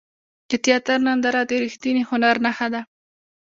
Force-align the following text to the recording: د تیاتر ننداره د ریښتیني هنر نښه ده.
د 0.49 0.51
تیاتر 0.65 0.97
ننداره 1.07 1.41
د 1.49 1.51
ریښتیني 1.63 2.03
هنر 2.09 2.35
نښه 2.45 2.67
ده. 2.73 2.81